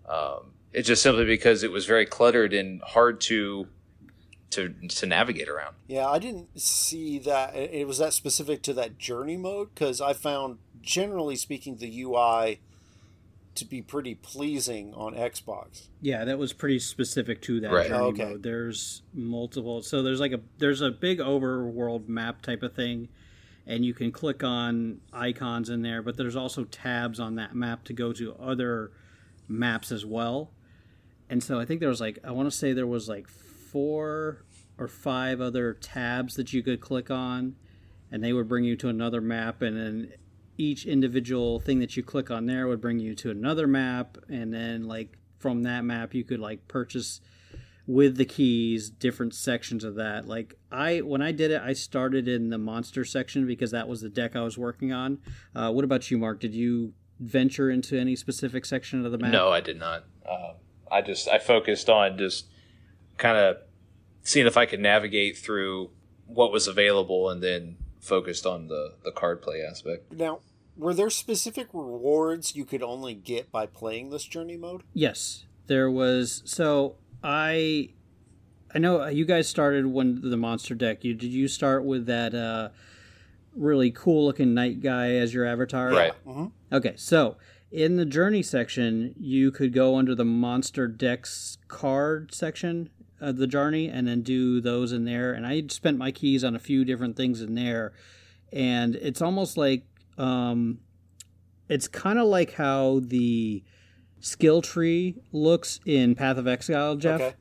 [0.09, 3.67] Um, it's just simply because it was very cluttered and hard to
[4.51, 5.75] to to navigate around.
[5.87, 7.55] Yeah, I didn't see that.
[7.55, 12.01] It it was that specific to that journey mode because I found, generally speaking, the
[12.03, 12.59] UI
[13.55, 15.87] to be pretty pleasing on Xbox.
[16.01, 17.87] Yeah, that was pretty specific to that Right.
[17.87, 18.25] journey Oh, okay.
[18.25, 18.43] mode.
[18.43, 23.09] There's multiple, so there's like a there's a big overworld map type of thing,
[23.65, 26.01] and you can click on icons in there.
[26.01, 28.91] But there's also tabs on that map to go to other
[29.47, 30.51] maps as well.
[31.29, 34.43] And so I think there was like I want to say there was like four
[34.77, 37.55] or five other tabs that you could click on,
[38.11, 40.13] and they would bring you to another map, and then
[40.57, 44.53] each individual thing that you click on there would bring you to another map, and
[44.53, 47.21] then like from that map you could like purchase
[47.85, 50.27] with the keys different sections of that.
[50.27, 54.01] Like I when I did it, I started in the monster section because that was
[54.01, 55.19] the deck I was working on.
[55.55, 56.39] Uh, what about you, Mark?
[56.39, 59.31] Did you venture into any specific section of the map?
[59.31, 60.05] No, I did not.
[60.29, 60.55] Um,
[60.91, 62.47] I just I focused on just
[63.17, 63.57] kind of
[64.23, 65.91] seeing if I could navigate through
[66.25, 70.13] what was available, and then focused on the the card play aspect.
[70.13, 70.39] Now,
[70.77, 74.83] were there specific rewards you could only get by playing this journey mode?
[74.93, 76.41] Yes, there was.
[76.45, 77.89] So I,
[78.73, 81.03] I know you guys started when the monster deck.
[81.03, 82.69] You did you start with that uh,
[83.55, 85.89] really cool looking knight guy as your avatar?
[85.91, 86.13] Right.
[86.25, 87.37] hmm Okay, so
[87.71, 92.89] in the journey section, you could go under the monster decks card section
[93.21, 95.33] of the journey and then do those in there.
[95.33, 97.93] And I spent my keys on a few different things in there,
[98.51, 99.85] and it's almost like
[100.17, 100.79] um,
[101.69, 103.63] it's kind of like how the
[104.23, 107.35] skill tree looks in Path of Exile, Jeff Okay.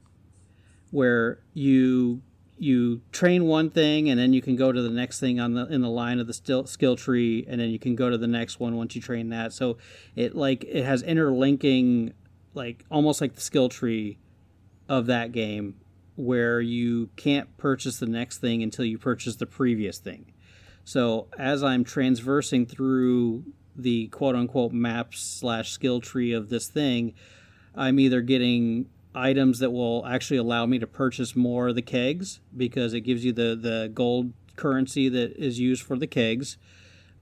[0.91, 2.21] where you
[2.59, 5.67] you train one thing and then you can go to the next thing on the
[5.67, 8.27] in the line of the still, skill tree and then you can go to the
[8.27, 9.79] next one once you train that so
[10.17, 12.13] it like it has interlinking
[12.55, 14.19] like almost like the skill tree
[14.89, 15.75] of that game
[16.17, 20.33] where you can't purchase the next thing until you purchase the previous thing
[20.85, 23.45] so as i'm transversing through
[23.77, 27.15] the quote unquote map slash skill tree of this thing
[27.75, 32.41] I'm either getting items that will actually allow me to purchase more of the kegs
[32.57, 36.59] because it gives you the the gold currency that is used for the kegs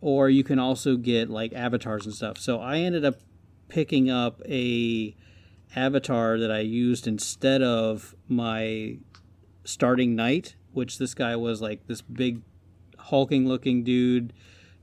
[0.00, 2.38] or you can also get like avatars and stuff.
[2.38, 3.16] So I ended up
[3.68, 5.14] picking up a
[5.76, 8.98] avatar that I used instead of my
[9.64, 12.40] starting knight, which this guy was like this big
[12.98, 14.32] hulking looking dude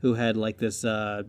[0.01, 1.23] who had like this uh,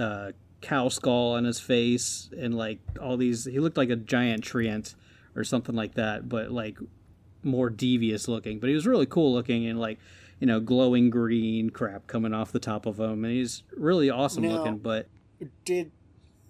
[0.00, 3.44] uh, cow skull on his face and like all these.
[3.44, 4.94] He looked like a giant treant
[5.36, 6.78] or something like that, but like
[7.42, 8.58] more devious looking.
[8.60, 9.98] But he was really cool looking and like
[10.40, 14.42] you know glowing green crap coming off the top of him, and he's really awesome
[14.44, 14.78] Now- looking.
[14.78, 15.08] But
[15.64, 15.92] Did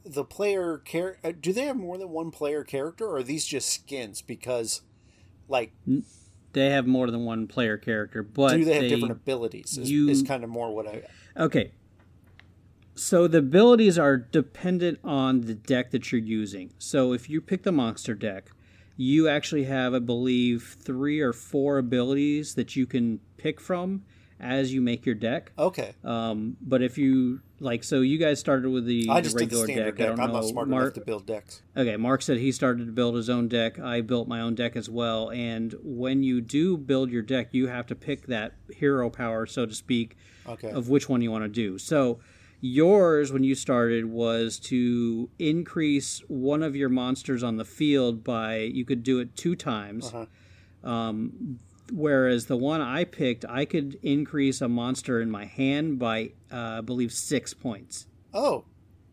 [0.04, 1.18] the player care?
[1.22, 4.22] uh, Do they have more than one player character, or are these just skins?
[4.22, 4.80] Because,
[5.48, 5.72] like,
[6.52, 8.22] they have more than one player character.
[8.22, 9.76] But do they have different abilities?
[9.78, 11.02] Is, you- is kind of more what I.
[11.36, 11.72] Okay.
[13.00, 16.74] So the abilities are dependent on the deck that you're using.
[16.78, 18.50] So if you pick the monster deck,
[18.94, 24.02] you actually have, I believe, three or four abilities that you can pick from
[24.38, 25.50] as you make your deck.
[25.58, 29.38] Okay, Um, but if you like, so you guys started with the, I the just
[29.38, 30.04] did the regular standard deck.
[30.04, 30.40] I don't I'm know.
[30.40, 31.62] not smart Mark, enough to build decks.
[31.74, 33.78] Okay, Mark said he started to build his own deck.
[33.78, 35.30] I built my own deck as well.
[35.30, 39.64] And when you do build your deck, you have to pick that hero power, so
[39.64, 41.78] to speak, Okay, of which one you want to do.
[41.78, 42.20] So
[42.60, 48.56] yours, when you started, was to increase one of your monsters on the field by
[48.58, 50.12] you could do it two times.
[50.12, 50.88] Uh-huh.
[50.88, 51.58] Um,
[51.92, 56.78] whereas the one I picked, I could increase a monster in my hand by, uh,
[56.78, 58.06] I believe, six points.
[58.32, 58.64] oh,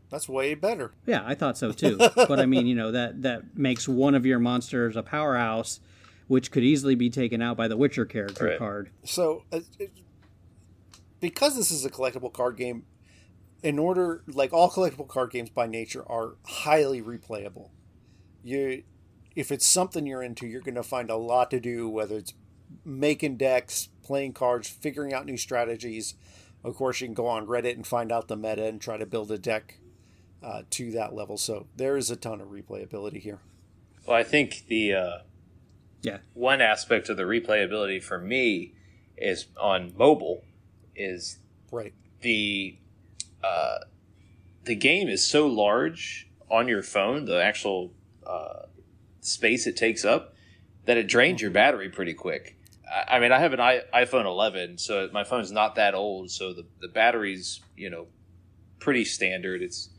[0.10, 0.94] that's way better.
[1.06, 1.98] Yeah, I thought so too.
[2.16, 5.82] but I mean, you know, that that makes one of your monsters a powerhouse,
[6.28, 8.58] which could easily be taken out by the Witcher character Right.
[8.58, 8.90] card.
[9.04, 9.60] So, uh,
[11.20, 12.86] because this is a collectible card game,
[13.64, 17.70] in order, like all collectible card games by nature, are highly replayable.
[18.44, 18.84] You,
[19.36, 21.90] if it's something you're into, you're going to find a lot to do.
[21.90, 22.34] Whether it's
[22.86, 26.16] making decks, playing cards, figuring out new strategies.
[26.64, 29.06] Of course, you can go on Reddit and find out the meta and try to
[29.06, 29.80] build a deck
[30.44, 31.38] uh, to that level.
[31.38, 33.40] So there is a ton of replayability here.
[34.06, 35.18] Well, I think the uh,
[36.02, 36.18] Yeah.
[36.34, 38.74] one aspect of the replayability for me
[39.18, 40.44] is on mobile
[40.96, 41.40] is
[41.72, 41.94] Right.
[42.22, 42.78] the
[43.44, 43.80] uh,
[44.64, 47.94] the game is so large on your phone, the actual
[48.26, 48.64] uh,
[49.22, 50.34] space it takes up,
[50.86, 52.58] that it drains your battery pretty quick.
[52.90, 56.32] I, I mean, I have an I, iPhone 11, so my phone's not that old,
[56.32, 58.08] so the the battery's you know
[58.80, 59.62] pretty standard.
[59.62, 59.90] It's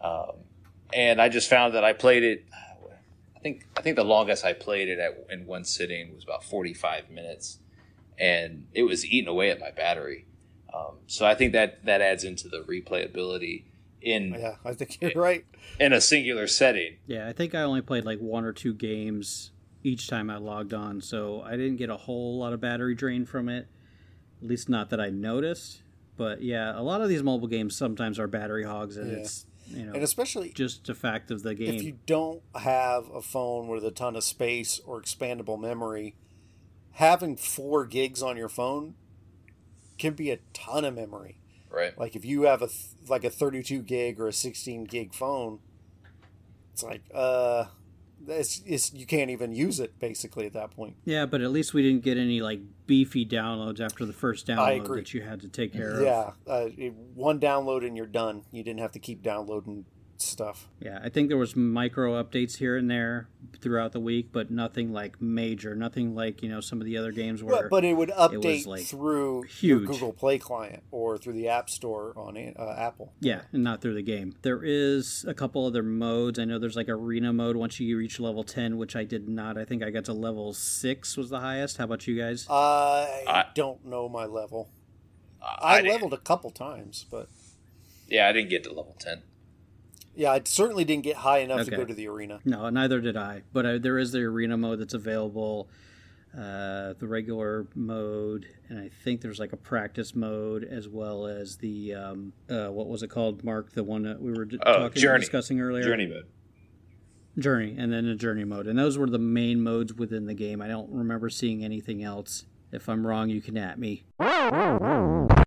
[0.00, 0.44] um,
[0.92, 2.44] and I just found that I played it.
[3.36, 6.44] I think I think the longest I played it at in one sitting was about
[6.44, 7.58] 45 minutes,
[8.18, 10.26] and it was eating away at my battery.
[10.72, 13.64] Um, so I think that that adds into the replayability
[14.02, 15.44] in Yeah, I think you're right.
[15.78, 16.96] in a singular setting.
[17.06, 19.50] Yeah, I think I only played like one or two games
[19.82, 23.24] each time I logged on, so I didn't get a whole lot of battery drain
[23.26, 23.66] from it.
[24.42, 25.82] At least not that I noticed.
[26.16, 29.18] But yeah, a lot of these mobile games sometimes are battery hogs, and Yeah.
[29.18, 31.74] it's you know And especially just a fact of the game.
[31.74, 36.14] if you don't have a phone with a ton of space or expandable memory,
[36.92, 38.94] having four gigs on your phone
[40.00, 41.36] can be a ton of memory.
[41.70, 41.96] Right.
[41.96, 42.68] Like if you have a
[43.08, 45.60] like a 32 gig or a 16 gig phone,
[46.72, 47.66] it's like uh,
[48.26, 50.96] it's, it's you can't even use it basically at that point.
[51.04, 54.84] yeah, but at least we didn't get any like beefy downloads after the first download
[54.84, 55.00] agree.
[55.00, 56.02] that you had to take care of.
[56.02, 56.66] Yeah, uh,
[57.14, 58.42] one download and you're done.
[58.50, 59.84] You didn't have to keep downloading
[60.22, 60.68] stuff.
[60.80, 63.28] Yeah, I think there was micro updates here and there
[63.60, 67.12] throughout the week, but nothing like major, nothing like you know some of the other
[67.12, 67.62] games where.
[67.62, 69.62] But, but it would update like, through huge.
[69.62, 73.12] your Google Play client or through the App Store on uh, Apple.
[73.20, 74.34] yeah, and not through the game.
[74.42, 76.38] There is a couple other modes.
[76.38, 79.58] I know there's like arena mode once you reach level ten, which I did not.
[79.58, 81.76] I think I got to level six was the highest.
[81.76, 82.46] How about you guys?
[82.48, 84.70] I, I- don't know my level.
[85.42, 87.28] I, I, leveled a couple times, but
[88.08, 89.22] Yeah, I didn't get to level ten.
[90.14, 92.40] Yeah, I certainly didn't get high enough to go to the arena.
[92.44, 93.42] No, neither did I.
[93.52, 95.68] But uh, there is the arena mode that's available,
[96.36, 101.56] uh, the regular mode, and I think there's like a practice mode as well as
[101.56, 103.72] the um, uh, what was it called, Mark?
[103.72, 105.20] The one that we were d- Oh, talking Journey.
[105.20, 105.82] discussing earlier.
[105.84, 106.26] Journey mode.
[107.38, 110.60] Journey, and then a journey mode, and those were the main modes within the game.
[110.60, 112.44] I don't remember seeing anything else.
[112.72, 114.04] If I'm wrong, you can at me.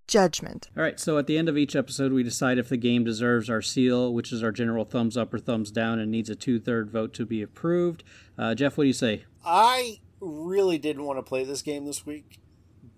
[0.08, 0.70] Judgment.
[0.76, 3.50] All right, so at the end of each episode, we decide if the game deserves
[3.50, 6.60] our seal, which is our general thumbs up or thumbs down, and needs a two
[6.60, 8.04] third vote to be approved.
[8.38, 9.24] Uh, Jeff, what do you say?
[9.46, 12.40] I really didn't want to play this game this week,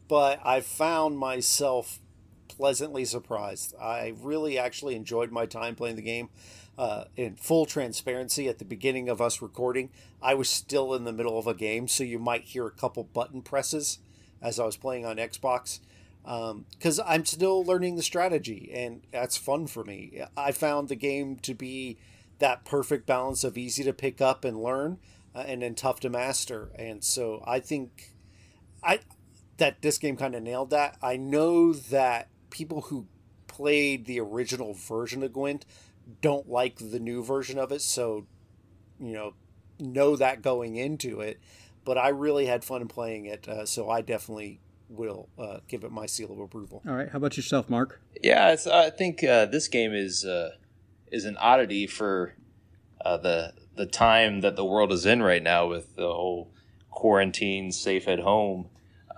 [0.08, 2.00] but I found myself
[2.48, 3.76] pleasantly surprised.
[3.80, 6.30] I really actually enjoyed my time playing the game.
[6.78, 9.90] Uh, in full transparency, at the beginning of us recording,
[10.22, 13.06] I was still in the middle of a game, so you might hear a couple
[13.06, 14.00] button presses
[14.42, 15.80] as I was playing on Xbox.
[16.26, 20.24] Because I'm still learning the strategy, and that's fun for me.
[20.36, 21.98] I found the game to be
[22.40, 24.98] that perfect balance of easy to pick up and learn,
[25.36, 26.72] uh, and then tough to master.
[26.76, 28.12] And so I think
[28.84, 29.00] I
[29.58, 30.98] that this game kind of nailed that.
[31.02, 33.08] I know that people who
[33.48, 35.66] played the original version of Gwent
[36.22, 38.26] don't like the new version of it, so
[39.00, 39.34] you know
[39.80, 41.40] know that going into it.
[41.84, 44.60] But I really had fun playing it, uh, so I definitely
[44.90, 46.82] will uh, give it my seal of approval.
[46.88, 48.02] All right, how about yourself, Mark?
[48.22, 50.52] Yeah, I think uh, this game is uh,
[51.12, 52.36] is an oddity for
[53.04, 56.52] uh, the the time that the world is in right now with the whole
[56.92, 58.70] quarantine, safe at home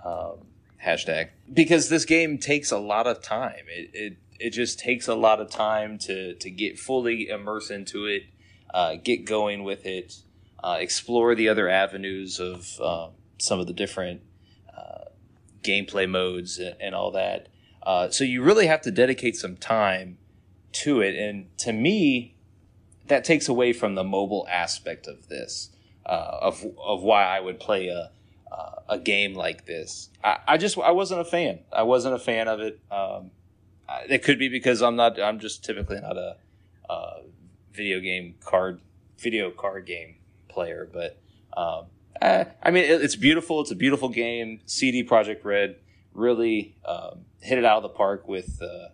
[0.04, 0.38] um,
[0.84, 1.28] hashtag.
[1.52, 3.64] Because this game takes a lot of time.
[3.68, 8.06] It, it it just takes a lot of time to to get fully immersed into
[8.06, 8.24] it,
[8.72, 10.16] uh, get going with it,
[10.62, 14.22] uh, explore the other avenues of um, some of the different
[15.68, 17.48] gameplay modes and, all that.
[17.82, 20.18] Uh, so you really have to dedicate some time
[20.72, 22.34] to it, and to me,
[23.06, 25.70] that takes away from the mobile aspect of this,
[26.06, 28.10] uh, of of why I would play a
[28.88, 30.08] a game like this.
[30.24, 31.60] I, I, just I wasn't a fan.
[31.72, 32.80] I wasn't a fan of it.
[32.90, 33.30] Um,
[34.08, 35.20] it could be because I'm not.
[35.20, 36.36] I'm just typically not a,
[36.88, 37.22] a
[37.72, 38.80] video game card
[39.18, 40.16] video card game
[40.48, 40.88] player.
[40.90, 41.18] But
[41.56, 41.86] um,
[42.20, 43.60] I, I mean, it, it's beautiful.
[43.60, 44.60] It's a beautiful game.
[44.66, 45.76] CD Projekt Red
[46.12, 48.88] really um, hit it out of the park with uh,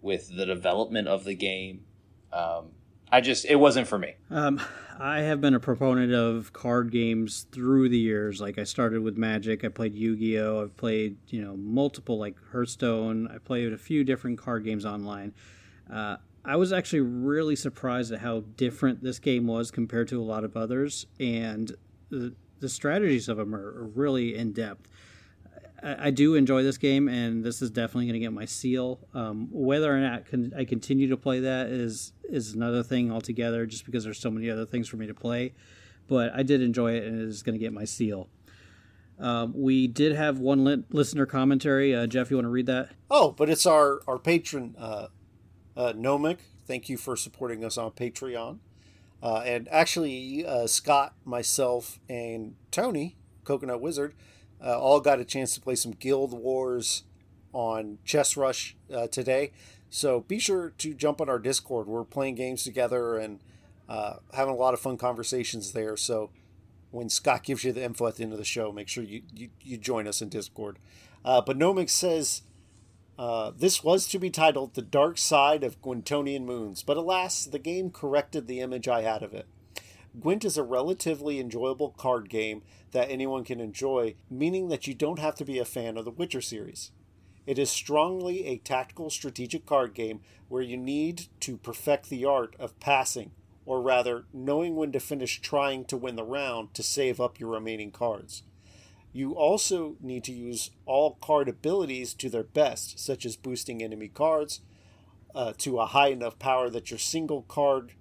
[0.00, 1.84] with the development of the game.
[2.32, 2.72] Um,
[3.10, 4.14] I just it wasn't for me.
[4.30, 4.60] Um,
[4.98, 8.40] I have been a proponent of card games through the years.
[8.40, 13.28] Like I started with Magic, I played Yu-Gi-Oh, I've played you know multiple like Hearthstone.
[13.28, 15.34] I played a few different card games online.
[15.92, 20.24] Uh, I was actually really surprised at how different this game was compared to a
[20.24, 21.74] lot of others, and
[22.60, 24.88] the, strategies of them are, really in depth.
[25.82, 29.00] I, do enjoy this game, and this is definitely going to get my seal.
[29.14, 33.86] Um, whether or not I continue to play that is is another thing altogether, just
[33.86, 35.54] because there's so many other things for me to play.
[36.06, 38.28] But I did enjoy it, and it is going to get my seal.
[39.18, 41.94] Um, we did have one li- listener commentary.
[41.94, 42.90] Uh, Jeff, you want to read that?
[43.10, 45.08] Oh, but it's our our patron uh,
[45.76, 46.38] uh, Nomic.
[46.66, 48.58] Thank you for supporting us on Patreon.
[49.22, 54.14] Uh, and actually, uh, Scott, myself, and Tony, Coconut Wizard,
[54.64, 57.04] uh, all got a chance to play some Guild Wars
[57.52, 59.52] on Chess Rush uh, today.
[59.90, 61.86] So be sure to jump on our Discord.
[61.86, 63.40] We're playing games together and
[63.88, 65.96] uh, having a lot of fun conversations there.
[65.96, 66.30] So
[66.90, 69.22] when Scott gives you the info at the end of the show, make sure you,
[69.34, 70.78] you, you join us in Discord.
[71.24, 72.42] Uh, but Nomix says
[73.20, 77.58] uh, this was to be titled The Dark Side of Gwentonian Moons, but alas, the
[77.58, 79.46] game corrected the image I had of it.
[80.18, 82.62] Gwent is a relatively enjoyable card game
[82.92, 86.10] that anyone can enjoy, meaning that you don't have to be a fan of the
[86.10, 86.92] Witcher series.
[87.46, 92.56] It is strongly a tactical strategic card game where you need to perfect the art
[92.58, 93.32] of passing,
[93.66, 97.50] or rather, knowing when to finish trying to win the round to save up your
[97.50, 98.44] remaining cards.
[99.12, 104.08] You also need to use all card abilities to their best, such as boosting enemy
[104.08, 104.60] cards
[105.34, 107.92] uh, to a high enough power that your single card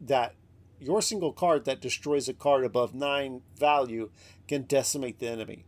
[0.00, 0.34] that
[0.80, 4.10] your single card that destroys a card above 9 value
[4.46, 5.64] can decimate the enemy.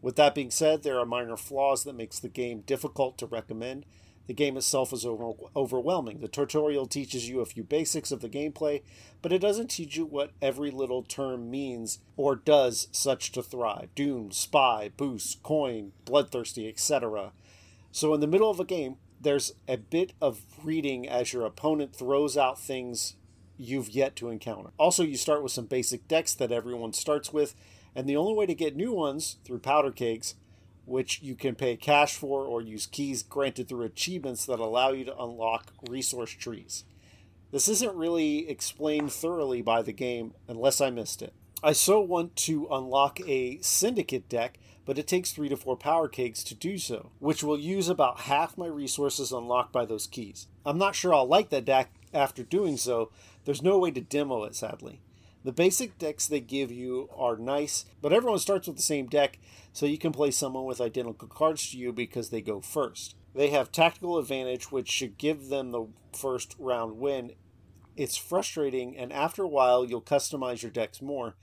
[0.00, 3.84] With that being said, there are minor flaws that makes the game difficult to recommend.
[4.30, 6.20] The game itself is over- overwhelming.
[6.20, 8.82] The tutorial teaches you a few basics of the gameplay,
[9.22, 13.92] but it doesn't teach you what every little term means or does such to thrive.
[13.96, 17.32] Doom, spy, boost, coin, bloodthirsty, etc.
[17.90, 21.92] So in the middle of a game, there's a bit of reading as your opponent
[21.92, 23.16] throws out things
[23.58, 24.70] you've yet to encounter.
[24.78, 27.56] Also, you start with some basic decks that everyone starts with,
[27.96, 30.36] and the only way to get new ones through powder kegs,
[30.84, 35.04] which you can pay cash for or use keys granted through achievements that allow you
[35.04, 36.84] to unlock resource trees.
[37.50, 41.32] This isn't really explained thoroughly by the game unless I missed it.
[41.62, 46.08] I so want to unlock a syndicate deck, but it takes three to four powder
[46.08, 50.46] kegs to do so, which will use about half my resources unlocked by those keys.
[50.64, 53.10] I'm not sure I'll like that deck after doing so,
[53.44, 55.00] there's no way to demo it, sadly.
[55.42, 59.38] The basic decks they give you are nice, but everyone starts with the same deck,
[59.72, 63.14] so you can play someone with identical cards to you because they go first.
[63.34, 67.32] They have tactical advantage, which should give them the first round win.
[67.96, 71.36] It's frustrating, and after a while, you'll customize your decks more,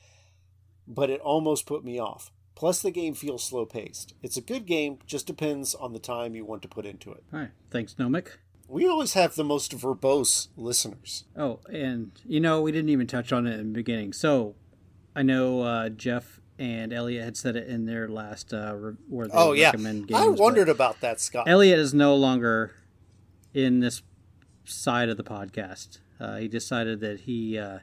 [0.87, 2.31] but it almost put me off.
[2.55, 4.15] Plus, the game feels slow paced.
[4.23, 7.23] It's a good game, just depends on the time you want to put into it.
[7.31, 7.51] All right.
[7.69, 8.37] Thanks, Nomic.
[8.67, 11.23] We always have the most verbose listeners.
[11.35, 14.13] Oh, and you know, we didn't even touch on it in the beginning.
[14.13, 14.55] So
[15.15, 19.27] I know uh, Jeff and Elliot had said it in their last uh, re- where
[19.27, 19.67] they oh, yeah.
[19.67, 20.19] recommend games.
[20.19, 21.47] I wondered about that, Scott.
[21.47, 22.73] Elliot is no longer
[23.53, 24.01] in this
[24.65, 25.99] side of the podcast.
[26.19, 27.79] Uh, he decided that he uh,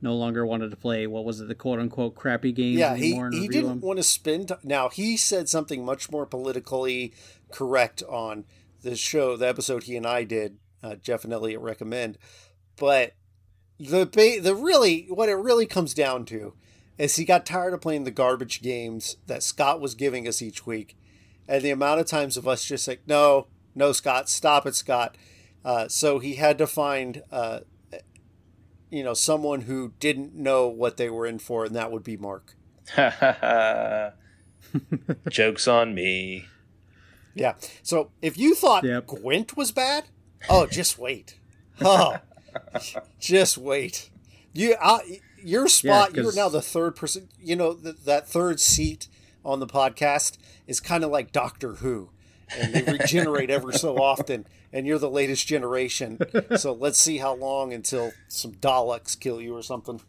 [0.00, 3.12] no longer wanted to play what was it the quote unquote crappy games yeah, he,
[3.12, 3.30] anymore.
[3.30, 3.80] he didn't them.
[3.80, 4.52] want to spend.
[4.62, 7.12] Now he said something much more politically
[7.50, 8.44] correct on
[8.82, 10.58] the show, the episode he and I did.
[10.82, 12.18] Uh, Jeff and Elliot recommend,
[12.76, 13.14] but
[13.78, 14.04] the
[14.40, 16.54] the really what it really comes down to
[16.98, 20.66] is he got tired of playing the garbage games that Scott was giving us each
[20.66, 20.96] week,
[21.48, 25.16] and the amount of times of us just like no, no, Scott, stop it, Scott.
[25.64, 27.22] Uh, so he had to find.
[27.30, 27.60] Uh,
[28.90, 32.16] you know, someone who didn't know what they were in for, and that would be
[32.16, 32.56] Mark.
[35.28, 36.46] Joke's on me.
[37.34, 37.54] Yeah.
[37.82, 39.06] So if you thought yep.
[39.06, 40.04] Gwent was bad,
[40.48, 41.38] oh, just wait.
[41.80, 42.18] Oh,
[43.20, 44.10] just wait.
[44.52, 44.98] You, uh,
[45.42, 46.14] your spot.
[46.14, 47.28] Yeah, you're now the third person.
[47.40, 49.08] You know the, that third seat
[49.44, 52.10] on the podcast is kind of like Doctor Who,
[52.56, 56.18] and they regenerate ever so often and you're the latest generation.
[56.56, 60.00] so let's see how long until some Daleks kill you or something.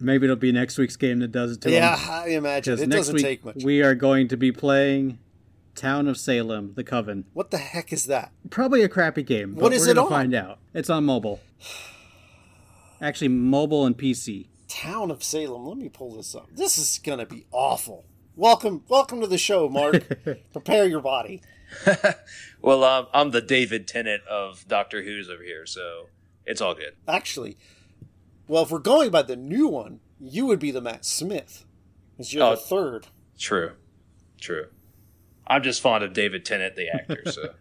[0.00, 2.10] Maybe it'll be next week's game that does it to yeah, him.
[2.10, 3.62] I imagine it doesn't week, take much.
[3.62, 5.18] We are going to be playing
[5.74, 7.24] Town of Salem, The Coven.
[7.32, 8.32] What the heck is that?
[8.50, 9.54] Probably a crappy game.
[9.54, 10.08] what is we're it on?
[10.08, 10.58] Find out.
[10.74, 11.40] It's on mobile.
[13.00, 14.48] Actually, mobile and PC.
[14.68, 15.66] Town of Salem.
[15.66, 16.48] Let me pull this up.
[16.52, 18.04] This is gonna be awful
[18.40, 20.24] welcome, welcome to the show, Mark.
[20.52, 21.42] Prepare your body.
[22.62, 26.08] well, um, I'm the David Tennant of Doctor Who's over here, so
[26.44, 26.94] it's all good.
[27.06, 27.56] Actually,
[28.50, 31.64] well, if we're going by the new one, you would be the Matt Smith,
[32.16, 33.06] because you're oh, the third.
[33.38, 33.74] True,
[34.40, 34.66] true.
[35.46, 37.22] I'm just fond of David Tennant, the actor.
[37.30, 37.54] So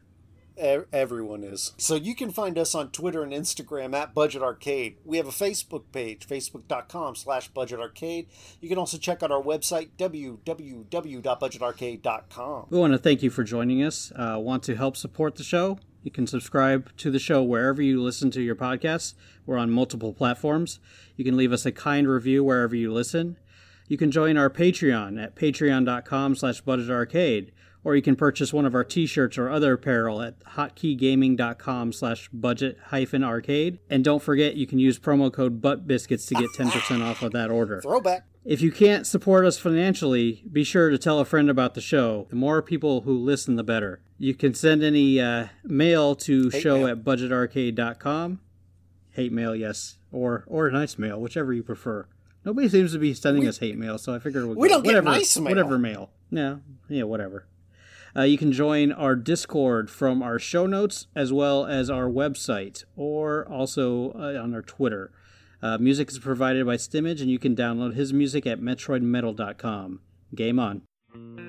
[0.92, 1.74] everyone is.
[1.78, 4.98] So you can find us on Twitter and Instagram at Budget Arcade.
[5.06, 8.26] We have a Facebook page, facebook.com slash Budget Arcade.
[8.60, 12.66] You can also check out our website, www.budgetarcade.com.
[12.72, 14.12] We want to thank you for joining us.
[14.16, 15.78] Uh, want to help support the show?
[16.04, 19.14] You can subscribe to the show wherever you listen to your podcasts.
[19.46, 20.80] We're on multiple platforms.
[21.16, 23.38] You can leave us a kind review wherever you listen.
[23.88, 27.50] You can join our Patreon at patreon.com slash budgetarcade
[27.84, 32.78] or you can purchase one of our t-shirts or other apparel at hotkeygaming.com slash budget
[32.88, 33.80] hyphen arcade.
[33.90, 37.50] And don't forget, you can use promo code ButtBiscuits to get 10% off of that
[37.50, 37.82] order.
[37.82, 38.26] Throwback.
[38.46, 42.26] If you can't support us financially, be sure to tell a friend about the show.
[42.30, 44.02] The more people who listen, the better.
[44.20, 46.88] You can send any uh, mail to Hate show mail.
[46.90, 48.42] at budgetarcade.com.
[49.12, 49.96] Hate mail, yes.
[50.12, 52.06] Or, or nice mail, whichever you prefer.
[52.44, 54.86] Nobody seems to be sending we, us hate mail, so I figured we'll we don't
[54.86, 55.52] whatever, get nice mail.
[55.52, 56.10] Whatever mail.
[56.30, 56.58] Yeah,
[56.88, 57.48] yeah, whatever.
[58.16, 62.84] Uh, you can join our Discord from our show notes as well as our website
[62.96, 65.12] or also uh, on our Twitter.
[65.62, 70.00] Uh, music is provided by Stemage, and you can download his music at MetroidMetal.com.
[70.34, 71.49] Game on.